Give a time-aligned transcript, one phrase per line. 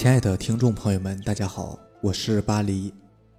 [0.00, 2.90] 亲爱的听众朋友们，大家好，我是巴黎，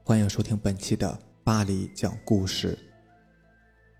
[0.04, 2.77] 欢迎收听本期的巴黎讲故事。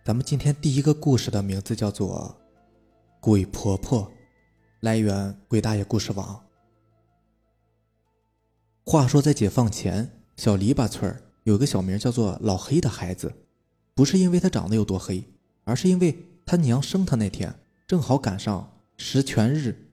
[0.06, 2.40] 咱们今天第一个故事的名字叫做
[3.20, 4.04] 《鬼婆婆》，
[4.82, 6.40] 来源鬼大爷故事网。
[8.86, 10.08] 话说在解放前，
[10.38, 13.34] 小篱笆村有个小名叫做老黑的孩子，
[13.96, 15.24] 不是因为他长得有多黑，
[15.64, 16.16] 而是因为
[16.46, 17.56] 他娘生他那天
[17.88, 19.88] 正好赶上十全日。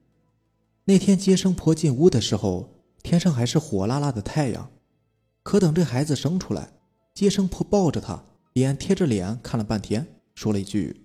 [0.88, 2.66] 那天接生婆进屋的时候，
[3.02, 4.70] 天上还是火辣辣的太阳。
[5.42, 6.72] 可等这孩子生出来，
[7.12, 8.24] 接生婆抱着他，
[8.54, 11.04] 脸贴着脸看了半天，说了一句：“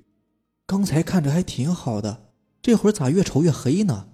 [0.65, 2.29] 刚才看着还挺好的，
[2.61, 4.07] 这会儿咋越瞅越黑呢？”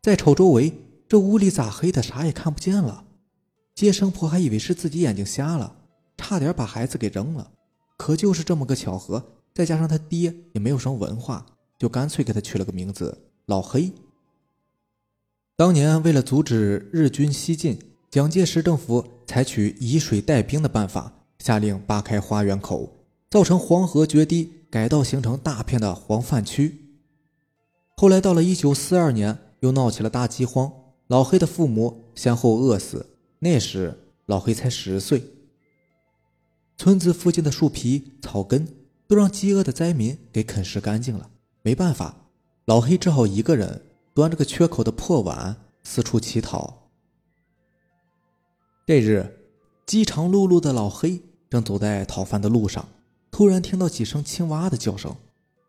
[0.00, 0.72] 再瞅周围，
[1.06, 3.04] 这屋里咋黑的，啥也看不见了。
[3.74, 5.76] 接生婆还以为是自己眼睛瞎了，
[6.16, 7.52] 差点把孩子给扔了。
[7.98, 9.22] 可就是这么个巧合，
[9.52, 11.44] 再加上他爹也没有什么文化，
[11.78, 13.92] 就干脆给他取了个名字老黑。
[15.54, 17.78] 当年为了阻止日军西进，
[18.10, 26.96] 蒋介石政府采取以水带兵的办法，下令扒开花园口，造成黄河决堤，改道形成大片的黄泛区。
[27.96, 30.72] 后来到了一九四二年，又闹起了大饥荒，
[31.08, 33.10] 老黑的父母先后饿死。
[33.40, 35.22] 那时老黑才十岁。
[36.78, 38.66] 村子附近的树皮、草根
[39.06, 41.28] 都让饥饿的灾民给啃食干净了，
[41.60, 42.28] 没办法，
[42.64, 43.82] 老黑只好一个人。
[44.14, 46.90] 端着个缺口的破碗四处乞讨。
[48.86, 49.38] 这日，
[49.86, 52.88] 饥肠辘辘的老黑正走在讨饭的路上，
[53.30, 55.16] 突然听到几声青蛙的叫声，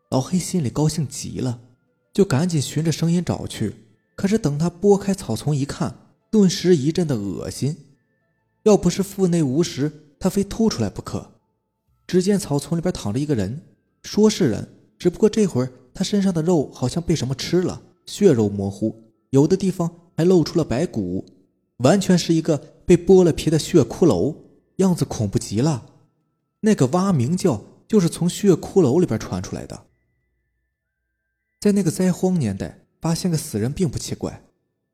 [0.10, 1.62] 老黑心里高兴极了，
[2.12, 3.76] 就赶紧循着声音找去。
[4.16, 5.96] 可是等他拨开草丛一看，
[6.30, 7.78] 顿时一阵的恶心，
[8.64, 11.32] 要不是腹内无食，他非吐出来不可。
[12.06, 13.62] 只见草丛里边躺着一个人，
[14.02, 14.68] 说是人，
[15.00, 17.82] 只不过这会儿他身上的肉好像被什么吃了。
[18.06, 18.96] 血肉模糊，
[19.30, 21.26] 有的地方还露出了白骨，
[21.78, 24.36] 完全是一个被剥了皮的血骷髅，
[24.78, 25.86] 样子恐怖极了。
[26.62, 29.86] 那个蛙鸣叫就是从血骷髅里边传出来的。
[31.60, 34.44] 在那个灾荒年代，发现个死人并不奇怪，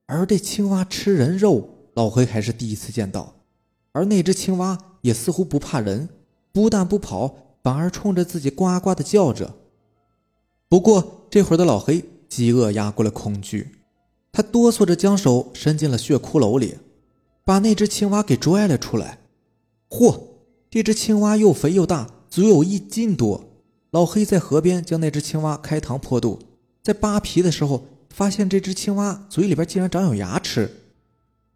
[0.05, 3.35] 而这青蛙吃人肉，老黑还是第一次见到。
[3.91, 6.09] 而那只青蛙也似乎不怕人，
[6.51, 9.55] 不但不跑，反而冲着自己呱呱的叫着。
[10.67, 12.05] 不过这会儿的老黑。
[12.29, 13.71] 饥饿压过了恐惧，
[14.31, 16.77] 他哆嗦着将手伸进了血骷髅里，
[17.43, 19.19] 把那只青蛙给拽了出来。
[19.89, 20.21] 嚯，
[20.69, 23.45] 这只青蛙又肥又大，足有一斤多。
[23.89, 26.39] 老黑在河边将那只青蛙开膛破肚，
[26.83, 30.69] 在扒皮的时候，发现这只青蛙嘴里边竟然长有牙齿。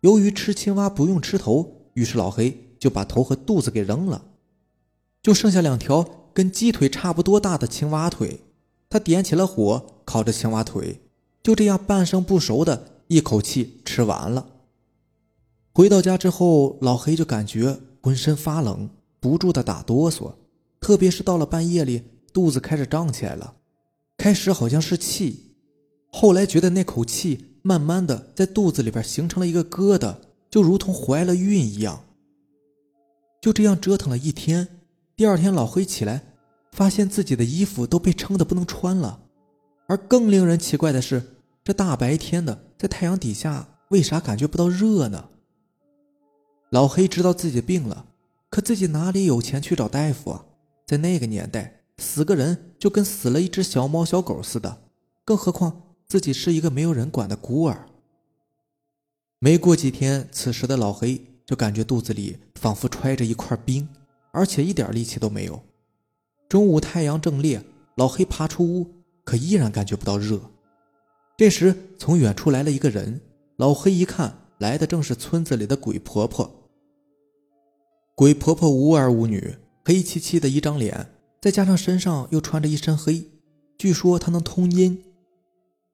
[0.01, 4.25] 由于吃青蛙不用吃头，于是老黑就把头和肚子给扔了，
[5.22, 8.39] 就剩下两条跟鸡腿差不多大的青蛙腿。
[8.94, 11.02] 他点起了火，烤着青蛙腿，
[11.42, 14.46] 就这样半生不熟的一口气吃完了。
[15.74, 18.88] 回到家之后，老黑就感觉浑身发冷，
[19.20, 20.36] 不住的打哆嗦，
[20.80, 23.56] 特别是到了半夜里，肚子开始胀起来了。
[24.16, 25.56] 开始好像是气，
[26.12, 30.18] 后来觉得那口气慢慢的在肚子里边形成了一个疙瘩，
[30.52, 32.06] 就如同怀了孕一样。
[33.42, 34.68] 就这样折腾了一天，
[35.16, 36.32] 第二天老黑起来。
[36.73, 39.19] 发现自己的衣服都被撑得不能穿了，
[39.88, 41.22] 而更令人奇怪的是，
[41.63, 45.29] 这大白天的在太阳底下，为啥感觉不到热呢？
[46.72, 48.07] 老黑知道自己病了，
[48.50, 50.45] 可自己哪里有钱去找大夫啊？
[50.88, 54.81] 在那个年代，死个人就跟死了一只小猫小狗似的，
[55.23, 57.85] 更何况自己是一个没有人管的孤儿。
[59.38, 63.88] 没过几天，此时的老黑就感觉肚子里仿佛揣着一块冰，
[64.31, 65.62] 而且一点力气都没有。
[66.53, 67.64] 中午太阳正烈，
[67.96, 68.86] 老黑爬出屋，
[69.24, 70.40] 可依然感觉不到热。
[71.36, 73.19] 这时，从远处来了一个人。
[73.56, 76.69] 老黑一看，来的正是村子里的鬼婆婆。
[78.13, 83.25] 鬼婆婆无儿无女，黑漆漆的一张脸，再加上身上又穿着一身黑，
[83.80, 85.04] 据说她能通阴。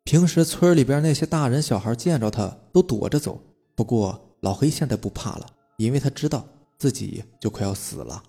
[0.03, 3.41] 平时村里边那些大人小孩见着她都躲着走，
[3.75, 5.45] 不过老黑现在不怕了，
[5.77, 6.45] 因为他知道
[6.77, 8.21] 自己就快要死了。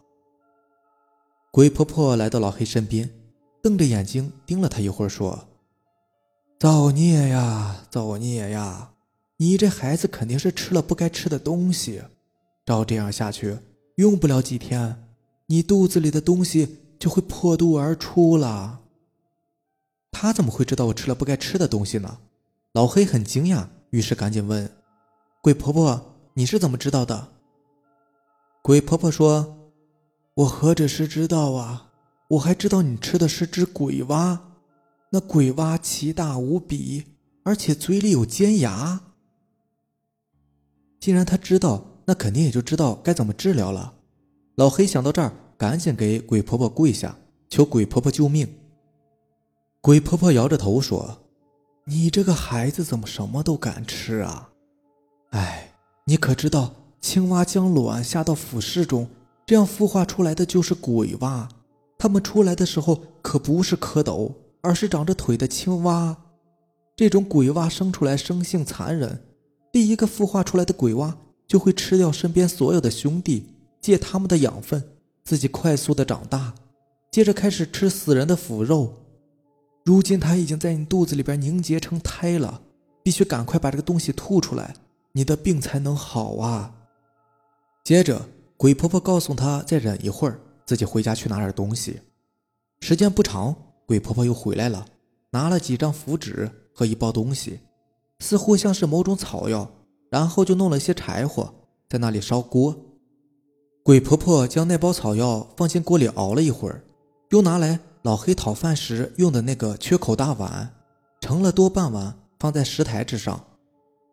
[1.53, 3.11] 鬼婆婆来到老黑身边，
[3.61, 5.49] 瞪着眼睛盯了他一会儿，说
[6.61, 8.93] ：“造孽呀，造孽呀！
[9.37, 12.01] 你这孩子肯定是吃了不该吃的东西。
[12.65, 13.59] 照这样下去，
[13.97, 15.09] 用不了几天，
[15.47, 18.83] 你肚子里的东西就会破肚而出了。”
[20.13, 22.19] 他怎么会知道我吃了不该吃的东西呢？
[22.75, 24.71] 老黑很惊讶，于是赶紧问
[25.43, 27.33] ：“鬼婆婆，你是怎么知道的？”
[28.63, 29.57] 鬼婆婆说。
[30.35, 31.91] 我何止是知道啊，
[32.29, 34.41] 我还知道你吃的是只鬼蛙，
[35.11, 37.05] 那鬼蛙奇大无比，
[37.45, 39.01] 而且嘴里有尖牙。
[41.01, 43.95] 既然他知道，那肯定也就知道该怎么治疗了。
[44.55, 47.17] 老黑想到这儿，赶紧给鬼婆婆跪下，
[47.49, 48.49] 求鬼婆婆救命。
[49.81, 51.19] 鬼婆婆摇着头说
[51.87, 54.51] ：“你这个孩子怎么什么都敢吃啊？
[55.31, 55.73] 哎，
[56.05, 59.09] 你可知道青蛙将卵下到腐尸中，
[59.51, 61.49] 这样孵化出来的就是鬼蛙。
[61.99, 66.17] 它们出来的时候可不是蝌蚪，而是长着腿的青蛙。
[66.95, 69.25] 这种鬼蛙生出来生性残忍，
[69.73, 71.19] 第一个孵化出来的鬼蛙
[71.49, 73.49] 就会吃掉身边所有的兄弟，
[73.81, 74.81] 借他们的养分，
[75.25, 76.55] 自己快速的长大，
[77.11, 78.95] 接着开始吃死人的腐肉。”
[79.85, 82.63] 如今它已经在你肚子里边凝结成胎了，
[83.03, 84.77] 必须赶快把这个东西吐出来，
[85.11, 86.73] 你的病才能好啊！
[87.83, 88.29] 接着，
[88.61, 91.99] 鬼婆婆告诉他再忍一会儿，自己回家去拿点东西。
[92.81, 94.85] 时间不长，鬼婆婆又回来了，
[95.31, 97.61] 拿了几张符纸和一包东西，
[98.19, 99.67] 似乎像是某种草药，
[100.11, 101.51] 然后就弄了些柴火
[101.89, 102.77] 在那里烧锅。
[103.83, 106.85] 鬼婆婆将那包草药放进锅里熬了一会儿，
[107.31, 107.81] 又拿来。
[108.03, 110.71] 老黑讨饭时用的那个缺口大碗，
[111.23, 113.43] 盛了多半碗，放在石台之上，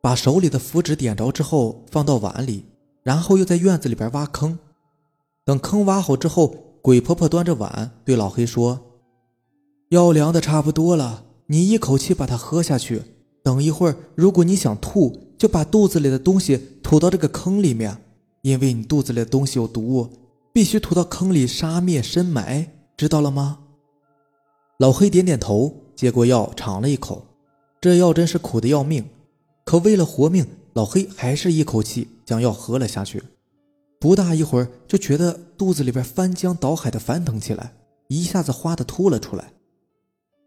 [0.02, 2.66] 把手里的符纸点着之后放到碗里，
[3.08, 4.60] 然后又在院子里边挖坑。
[5.46, 8.82] 等坑挖好之后，鬼婆婆端着碗对老黑说
[9.92, 13.02] ：“药凉的差不多了，你一口气把它喝下去。
[13.42, 17.98] 等一会儿，如果你想吐，就把肚子里的东西吐到这个坑里面，
[18.42, 20.10] 因为你肚子里的东西有毒，
[20.52, 23.60] 必须吐到坑里杀灭深埋，知道了吗？”
[24.80, 27.26] 老黑点点头，接过药尝了一口，
[27.80, 29.06] 这药真是苦的要命。
[29.64, 33.24] 可为了活命，老黑还是一口气将药喝了下去。
[34.00, 37.74] 不大一会儿，就觉得肚子里边翻江倒海的翻腾起来，
[38.10, 39.54] 一下子哗的吐了出来。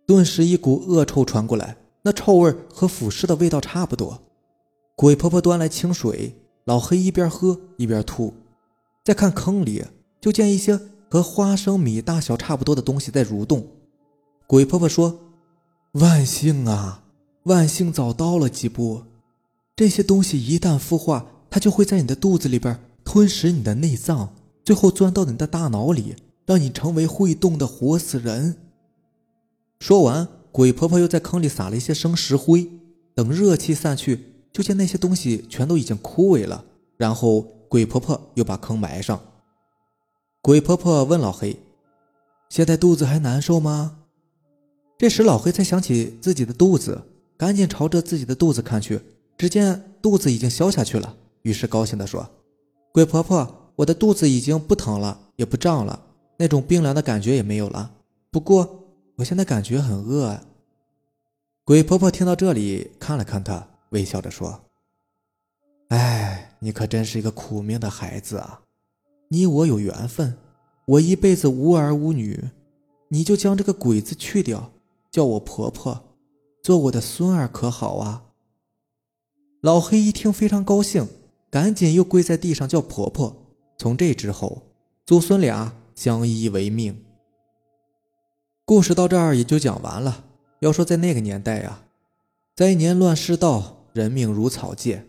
[0.06, 4.23] 顿时一股恶臭传过来，那臭味和腐尸的味道差不多。
[4.94, 8.35] 鬼婆婆端来清水，老黑一边喝一边吐。
[9.05, 9.85] 再看坑里，
[10.21, 10.79] 就见一些
[11.11, 13.67] 和花生米大小差不多的东西在蠕动。
[14.47, 15.19] 鬼婆婆说
[15.94, 17.05] ：“万幸啊，
[17.44, 19.05] 万幸早到了几步。
[19.75, 26.14] 这些东西一旦孵化，它就会在你的肚子里边吞食你的内脏，最后钻到你的大脑里，
[26.47, 28.56] 让你成为会动的活死人。”
[29.81, 32.70] 说完，鬼婆婆又在坑里撒了一些生石灰。
[33.12, 36.64] 等热气散去，就见那些东西全都已经枯萎了。
[36.97, 39.20] 然后，鬼婆婆又把坑埋上。
[40.41, 41.58] 鬼婆婆问老黑
[42.49, 43.99] ：“现在肚子还难受吗？”
[44.96, 47.03] 这时，老黑才想起自己的肚子，
[47.37, 49.00] 赶紧朝着自己的肚子看去，
[49.37, 52.29] 只见肚子已经消下去了，于是高兴地说
[52.93, 56.01] ：“鬼婆婆，我的肚子已经不疼了，也不胀了，
[56.37, 57.91] 那种冰凉的感觉也没有了。
[58.31, 60.39] 不过，我现在感觉很饿。”
[61.65, 64.61] 鬼婆婆听到这里，看了看他，微笑着说
[65.89, 68.63] ：“哎，你可真是一个苦命的孩子啊！
[69.29, 70.37] 你我有缘分，
[70.87, 72.51] 我一辈子无儿无女，
[73.09, 74.73] 你就将这个鬼子去掉。”
[75.11, 76.17] 叫我婆婆，
[76.63, 78.27] 做我的孙儿可好啊？
[79.61, 81.09] 老黑一听非常高兴，
[81.50, 83.37] 赶紧又跪在地上叫婆婆。
[83.76, 84.62] 从这之后，
[85.05, 87.05] 祖孙俩相依为命。
[88.65, 90.25] 故事到这儿也就讲完了。
[90.60, 91.82] 要说在那个年代呀，
[92.55, 95.06] 灾年乱世道，人命如草芥。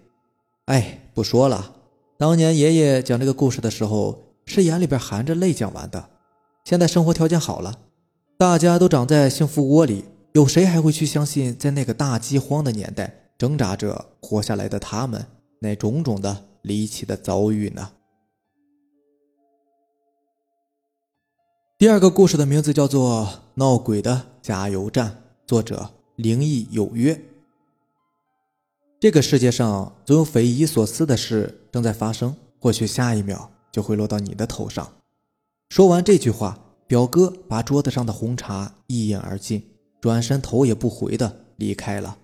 [0.66, 1.75] 哎，不说了。
[2.18, 6.10] 当年爷爷讲这个故事的时候，是眼里边含着泪讲完的。
[6.63, 7.80] 现在生活条件好了。
[8.38, 15.27] 大家都长在幸福窝里，有谁还会去相信，在那个大饥荒的年代挣扎着活下来的他们
[15.63, 17.91] 那种种的离奇的遭遇呢？
[21.77, 25.12] 第二个故事的名字叫做《闹鬼的加油站》，
[25.46, 27.22] 作者灵异有约。
[29.00, 34.91] 这个世界上总有匪夷所思的事正在发生，或许下一秒就会落到你的头上。
[35.70, 36.58] 说完这句话。
[36.88, 39.63] 表哥把桌子上的红茶一饮而尽，
[40.01, 42.18] 转身头也不回的离开了。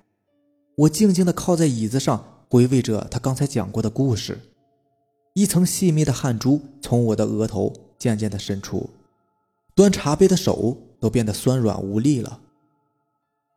[0.76, 4.40] 我静静的靠在椅子上，回味着他刚才讲过的故事。
[5.34, 8.90] 一层细密的汗珠从我的额头渐渐的渗出，
[9.76, 12.40] 端茶杯的手都变得酸软无力了。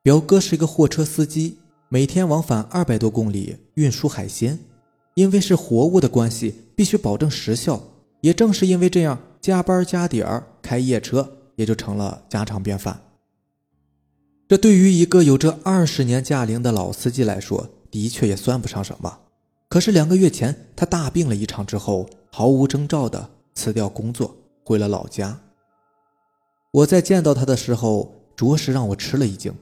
[0.02, 4.59] 表哥是一个货车司机，每天往返二百多公里运输海鲜，
[5.14, 7.82] 因为是活物的关系，必须保证时效。
[8.20, 13.00] 也正是因为这样，加班加点儿开夜车也就成了家常便饭。
[14.47, 19.20] 这对于一个有着二十年驾龄的老司机来说，的确也算不上什么。
[19.68, 25.40] 可是两个月前，他大病了一场之后，毫无征兆的辞掉工作，回了老家。
[26.73, 29.52] 我在见到他的时候，着实让我吃了一惊。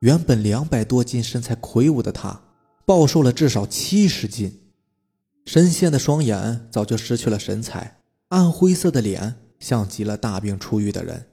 [0.00, 2.40] 原本两百多斤、身材魁梧的他，
[2.84, 4.60] 暴瘦了至少七十斤。
[5.46, 11.28] 深陷的双眼早就失去了神采，暗灰色的脸像极了大病初愈的人。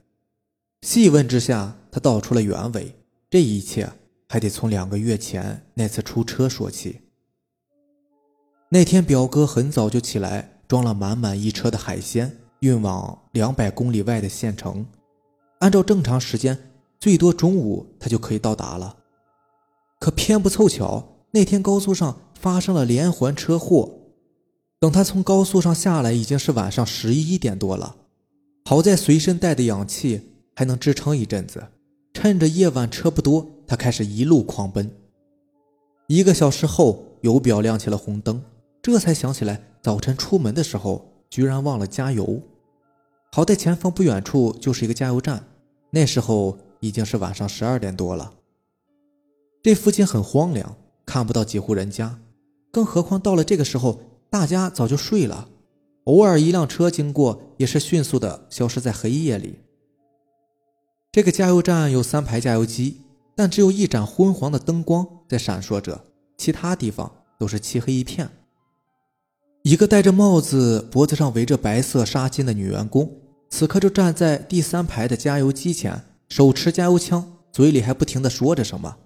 [0.82, 2.94] 细问之下，他道出了原委。
[3.28, 3.90] 这一切
[4.28, 7.00] 还得从两个月前那次出车说起。
[8.70, 14.84] 那天，表哥很早就起来，装了满满一车的海鲜，运往两百公里外的县城。
[15.60, 18.96] 按照正常时间，最多中午他就可以到达了。
[20.00, 24.00] 可偏不凑巧，那天高速上发生了连环车祸。
[24.80, 27.96] 等他从高速上下来，已经是晚上十一点多了。
[28.64, 31.68] 好在随身带的氧气还能支撑一阵子。
[32.12, 34.90] 趁着夜晚车不多，他开始一路狂奔。
[36.06, 38.42] 一个小时后，油表亮起了红灯，
[38.82, 42.40] 这才想起来早晨出门的时候居然忘了加油。
[43.32, 45.44] 好在前方不远处就是一个加油站，
[45.90, 48.32] 那时候已经是晚上十二点多了。
[49.62, 52.18] 这附近很荒凉，看不到几户人家，
[52.70, 54.00] 更何况到了这个时候。
[54.30, 55.48] 大家早就睡了，
[56.06, 59.60] 偶尔一辆车经过，也是迅速的消失在黑夜里。
[61.12, 63.02] 这个加油站有三排加油机，
[63.36, 66.04] 但只有一盏昏黄的灯光在闪烁着，
[66.38, 68.28] 其他地方都是漆黑一片。
[69.62, 73.10] 一个戴着帽子、脖子上围着白色纱巾的女员工，
[73.50, 78.96] 此刻就站在第三排的加油机前，手持加油枪，嘴里还不停的说着什么，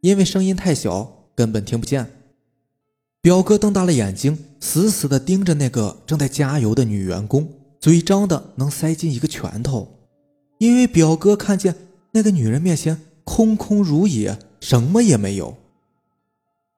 [0.00, 2.10] 因为声音太小，根本听不见。
[3.20, 7.46] 表哥瞪大了眼睛，死死地盯着那个正在加油的女员工，
[7.80, 9.88] 嘴张的能塞进一个拳头。
[10.58, 11.74] 因为表哥看见
[12.12, 15.58] 那个女人面前空空如也，什么也没有。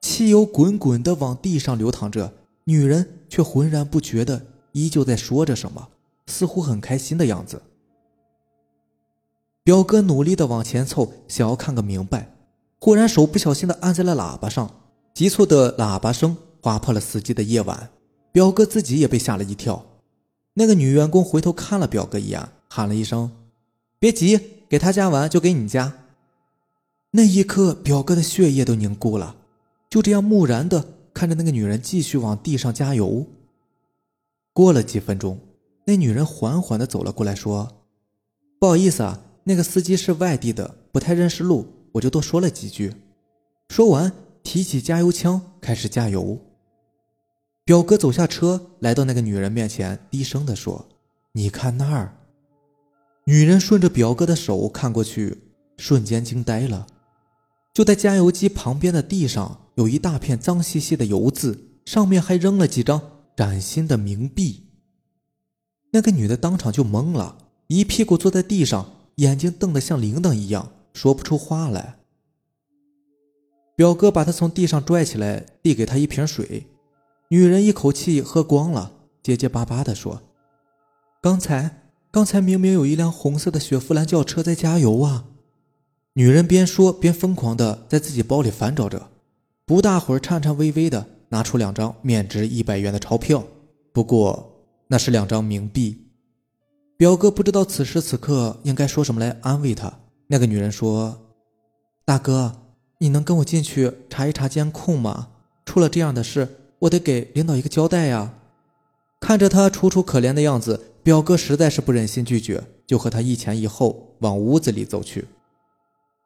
[0.00, 2.32] 汽油滚滚地往地上流淌着，
[2.64, 5.88] 女人却浑然不觉的依旧在说着什么，
[6.26, 7.62] 似乎很开心的样子。
[9.62, 12.34] 表哥努力地往前凑，想要看个明白，
[12.80, 14.68] 忽然手不小心地按在了喇叭上。
[15.14, 17.90] 急促的喇叭声划破了死寂的夜晚，
[18.32, 19.84] 表哥自己也被吓了一跳。
[20.54, 23.30] 那个女员工回头看了表哥一眼，喊了一声
[24.00, 25.92] ：“别急，给他加完就给你加。”
[27.10, 29.36] 那一刻，表哥的血液都凝固了，
[29.88, 30.84] 就这样木然的
[31.14, 33.26] 看着那个女人继续往地上加油。
[34.52, 35.38] 过了几分钟，
[35.86, 37.84] 那女人缓缓的走了过来，说
[38.60, 42.94] ：“不好意思啊，那个司机是外地的，不太认识路，我就多说了几句。”
[43.68, 44.12] 说完。
[44.44, 46.38] 提起加油枪，开始加油。
[47.66, 50.88] 表哥走下车，来到那个女人面前，低声的说
[51.34, 52.16] ：“你看那儿。”
[53.26, 55.42] 女人顺着表哥的手看过去，
[55.76, 56.86] 瞬间惊呆了。
[57.78, 63.00] 就在加油机旁边的地上，有一大片脏兮兮的油渍，上面还扔了几张
[63.36, 64.64] 崭新的冥币。
[65.92, 72.00] 那个女的当场就懵了，一屁股坐在地上，眼睛瞪得像铃铛一样，说不出话来。
[73.76, 76.66] 表哥把她从地上拽起来，递给她一瓶水。
[77.28, 78.90] 女人一口气喝光了，
[79.22, 80.20] 结结巴巴地说
[81.22, 85.26] ：“刚才，刚才明明有一辆红色的雪佛兰轿车在加油啊！”
[86.18, 89.08] 女人边说边疯狂地在自己包里翻找着，
[89.64, 93.44] 不大会儿，颤颤巍巍地拿出两张面值一百元的钞票，
[93.92, 96.08] 不过那是两张冥币。
[96.96, 100.00] 表哥不知道此时此刻应该说什么来安慰她。
[100.26, 101.16] 那个女人说
[102.04, 102.52] ：“大哥。”
[102.98, 105.28] 你能跟我进去查一查监控吗？
[105.64, 106.48] 出了这样的事，
[106.80, 108.34] 我得给领导一个交代呀！
[109.20, 115.24] 看着他楚楚可怜的样子，表哥实在是不忍心拒绝，就和他一前一后往屋子里走去。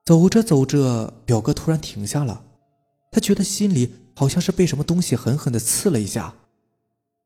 [0.05, 2.45] 走着走着，表哥突然停下了，
[3.11, 6.35] 他觉得心里好像是被什么东西狠狠地刺了一下，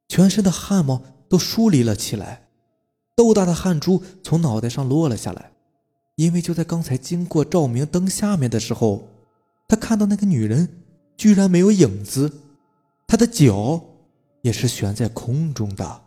[0.08, 2.48] 全身的汗毛都疏离了起来，
[3.14, 5.52] 豆大的汗珠从脑袋上落了下来，
[6.16, 9.08] 因为就在刚才经过照明灯下面的时候。
[9.68, 10.68] 他看到那个女人
[11.16, 12.32] 居然没有影子，
[13.08, 13.82] 她的脚
[14.42, 16.02] 也是悬在空中的。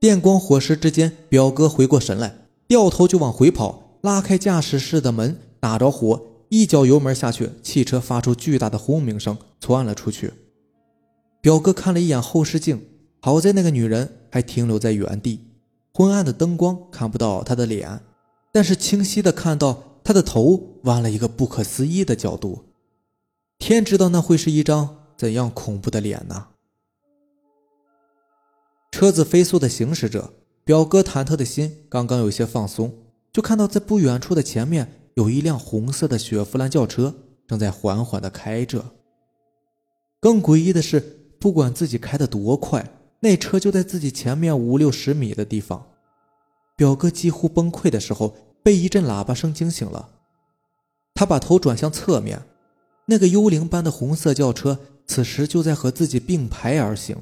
[0.00, 10.30] 电光火石之间，表哥回过神来，掉头就往回跑，拉开驾驶室的门，打着火，一脚油门下去，汽车发出巨大的轰鸣声，窜了出去。
[11.40, 12.84] 表哥看了一眼后视镜，
[13.20, 15.40] 好在那个女人还停留在原地，
[15.94, 18.02] 昏暗的灯光看不到她的脸，
[18.52, 19.90] 但是清晰的看到。
[20.06, 22.66] 他的头弯了一个不可思议的角度，
[23.58, 26.48] 天知道那会是一张怎样恐怖的脸呢？
[28.92, 32.92] 车子飞速的行驶着，表哥忐忑的心刚刚有些放松，
[33.34, 37.14] 就看到在不远处的前面有一辆红色的雪佛兰轿车
[37.46, 38.82] 正在缓缓的开着。
[40.20, 41.00] 更诡异的是，
[41.38, 42.88] 不管自己开的多快，
[43.20, 45.84] 那车就在自己前面五六十米的地方。
[46.74, 48.34] 表哥几乎崩溃的时候。
[48.64, 50.08] 被一阵喇叭声惊醒了，
[51.12, 52.40] 他把头转向侧面，
[53.04, 57.14] 那个幽灵般的红色轿车此时就在和自己并排而行。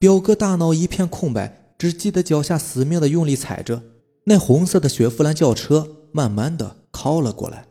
[0.00, 3.80] 表哥大脑一片空白，只记得脚下死命的用力踩着
[4.28, 7.68] 那红色的雪佛兰轿车，慢慢的靠了过来，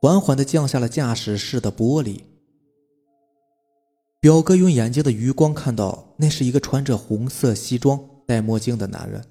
[0.00, 2.22] 缓缓的降下了驾驶室的玻璃。
[4.18, 9.22] 表哥用眼睛的余光看到，那是一个穿着红色西装、戴墨镜的男人。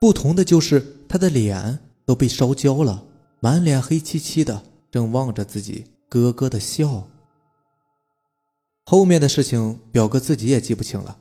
[0.00, 3.04] 不同的就是他的脸都被烧焦了，
[3.40, 7.08] 满脸黑漆漆的，正望着自己，咯咯的笑。
[8.84, 11.18] 后面的事情，表哥自己也记不清了，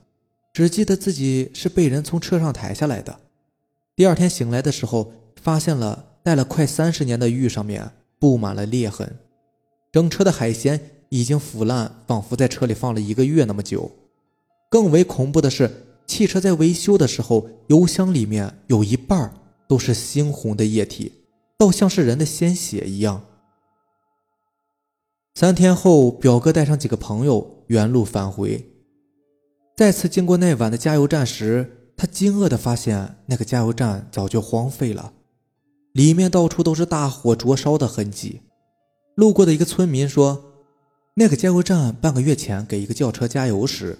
[0.53, 3.21] 只记得自己是被人从车上抬下来的。
[4.01, 9.15] 第二天醒来的时候，发现了戴了快三十年的玉上面布满了裂痕，
[9.91, 10.81] 整车的海鲜。
[11.10, 13.91] 已经腐烂，仿佛在车里放了一个月那么久。
[14.72, 15.70] 更为恐怖的是，
[16.08, 19.31] 汽车在维修的时候，油箱里面有一半
[19.67, 21.12] 都是猩红的液体，
[21.60, 23.22] 倒像是人的鲜血一样。
[25.36, 28.65] 三天后，表哥带上几个朋友原路返回，
[29.77, 35.13] 再次经过那晚的加油站时，他惊愕地发现那个加油站早就荒废了，
[35.91, 38.41] 里面到处都是大火灼烧的痕迹。
[39.13, 40.43] 路过的一个村民说。
[41.13, 44.00] 那个加油站半个月前给一个轿车加油时，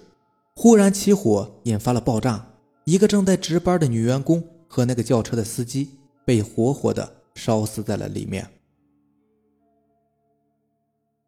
[0.56, 2.44] 忽然起火，引发了爆炸。
[2.86, 5.90] 一个正在值班的女员工和那个轿车的司机
[6.24, 8.48] 被活活的烧死在了里面。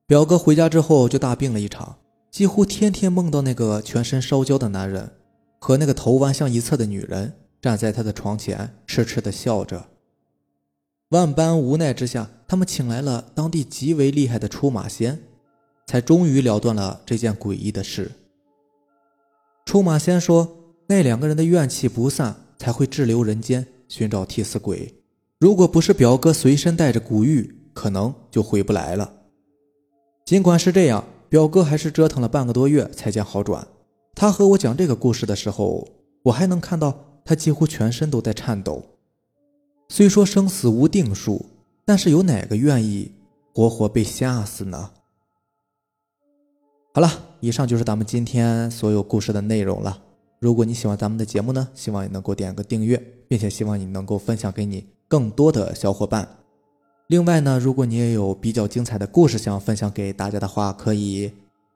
[0.09, 1.99] 表哥回家之后就大病了一场，
[2.33, 5.13] 几乎天天梦到那个全身烧焦的男人
[5.65, 9.89] 和那个头弯向一侧的女人站在他的床前，痴痴的笑着。
[11.09, 15.23] 万般无奈之下，他们请来了当地极为厉害的出马仙。
[15.87, 18.11] 才终于了断了这件诡异的事。
[19.67, 20.57] 出马仙说
[20.89, 24.95] ：“那两个人的怨气不散，才会滞留人间寻找替死鬼。
[25.39, 29.13] 如果不是表哥随身带着古玉，可能就回不来了。”
[30.25, 33.67] 尽管是这样，表哥还是折腾了半个多月才见好转。
[34.15, 35.89] 他和我讲这个故事的时候，
[36.23, 38.83] 我还能看到他几乎全身都在颤抖。
[39.89, 41.47] 虽说生死无定数，
[41.85, 43.13] 但是有哪个愿意
[43.53, 44.91] 活活被吓死呢？
[46.93, 50.01] 好了，以上就是咱们今天所有故事的内容了。
[50.39, 56.29] 如果你喜欢咱们的节目呢，希望你能够点个订阅，并且希望你能够分享给你更多的小伙伴。
[57.09, 61.33] 另外呢，如果你也有比较精彩的故事想要分享给大家的话，可以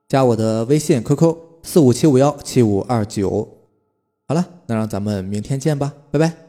[0.09, 3.49] 加我的微信 QQ 四五七五幺七五二九。
[4.27, 6.48] 好了，那让咱们明天见吧，拜拜。